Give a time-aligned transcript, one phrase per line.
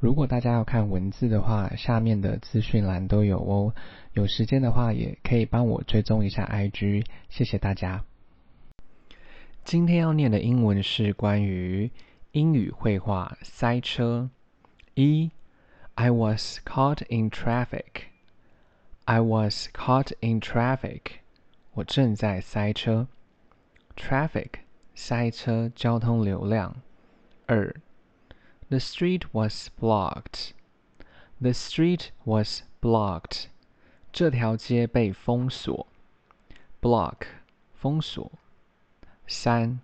[0.00, 3.74] 如果大家要看文字的话，下面的资讯栏都有哦。
[4.12, 8.04] 有时间的话，也可以帮我追踪一下 IG，谢谢大家。
[9.64, 11.90] 今天要念的英文是关于
[12.30, 14.30] 英语绘画塞车。
[14.94, 15.30] 一
[15.96, 18.04] ，I was caught in traffic.
[19.04, 21.00] I was caught in traffic.
[21.74, 23.08] 我正在塞车。
[23.96, 24.50] Traffic
[24.94, 26.76] 塞车，交通流量。
[27.46, 27.74] 二。
[28.73, 30.53] The street was blocked.
[31.39, 33.49] The street was blocked.
[34.11, 35.85] 这条街被封锁。
[36.81, 37.27] Block
[37.75, 38.31] 封锁。
[39.27, 39.79] 三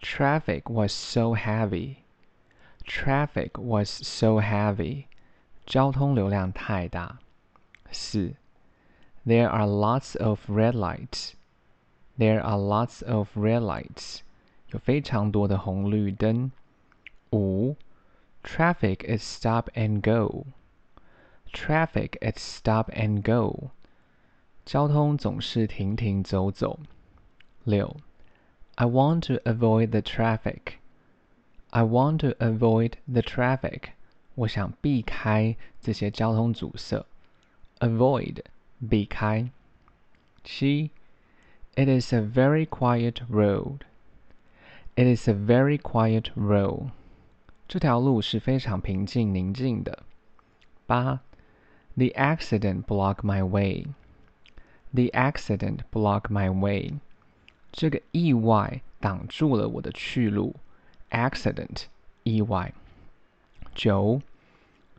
[0.00, 1.98] Traffic was so heavy.
[2.84, 5.04] Traffic was so heavy.
[5.64, 7.20] 交通流量太大。
[7.92, 8.34] 四
[9.24, 11.34] There are lots of red lights.
[12.18, 14.22] There are lots of red lights.
[14.72, 16.50] 有非常多的红绿灯。
[17.30, 17.76] 五
[18.42, 20.46] Traffic is stop and go.
[21.52, 23.70] Traffic is stop and go.
[24.64, 26.78] 交通总是停停走走。
[27.64, 27.96] 六，
[28.76, 30.78] I want to avoid the traffic.
[31.70, 33.90] I want to avoid the traffic.
[34.34, 37.04] 我想避开这些交通阻塞。
[37.80, 38.42] Avoid
[38.88, 39.50] 避开。
[40.44, 40.90] 七，
[41.74, 43.80] It is a very quiet road.
[44.94, 46.90] It is a very quiet road.
[47.70, 50.04] 这条路是非常平静宁静的。
[50.86, 51.20] 八，
[51.96, 53.86] The accident blocked my way.
[54.92, 56.94] The accident blocked my way.
[57.72, 60.56] 这个意外挡住了我的去路。
[61.10, 61.84] Accident
[62.22, 62.72] 意外。
[63.74, 64.22] 九，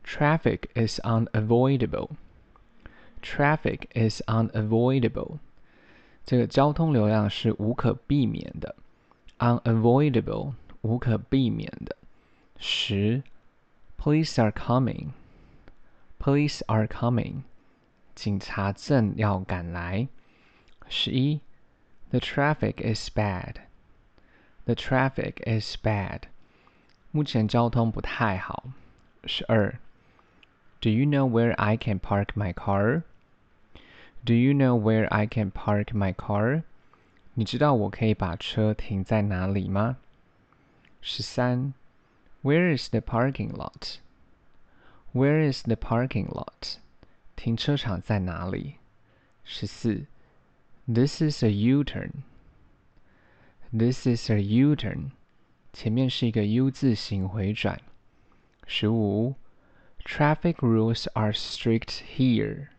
[0.05, 2.09] Traffic is unavoidable.
[3.21, 5.39] Traffic is unavoidable.
[6.25, 8.75] 这个交通流量是无可避免的。
[9.39, 11.95] Unavoidable 无可避免的。
[12.61, 13.23] 十，
[13.97, 15.11] Police are coming.
[16.19, 17.43] Police are coming.
[18.16, 20.08] 警察正要赶来。
[20.89, 21.42] 十一，
[22.09, 23.55] The traffic is bad.
[24.65, 26.23] The traffic is bad.
[27.11, 28.65] 目前交通不太好。
[29.25, 29.80] 十二，
[30.80, 33.03] Do you know where I can park my car?
[34.23, 36.64] Do you know where I can park my car?
[37.33, 39.98] 你知道我可以把车停在哪里吗？
[41.02, 41.73] 十三。
[42.42, 43.99] Where is the parking lot?
[45.14, 46.77] Where is the parking lot?
[47.36, 48.75] 停车场在哪里？
[49.43, 50.05] 十四。
[50.87, 52.23] This is a U-turn.
[53.71, 55.11] This is a U-turn.
[55.73, 57.81] 前面是一个 U 字形回转。
[58.65, 59.36] 十五。
[60.05, 62.70] Traffic rules are strict here.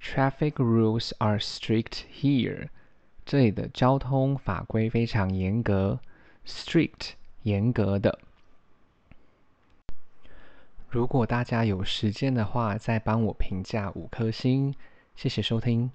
[0.00, 2.68] Traffic rules are strict here.
[3.24, 6.00] 这里的交通法规非常严格。
[6.44, 7.12] Strict
[7.44, 8.18] 严格的。
[10.95, 14.73] 如果大家有时间的话，再帮我评价五颗星，
[15.13, 15.91] 谢谢收听。